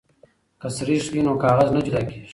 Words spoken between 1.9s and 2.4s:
کیږي.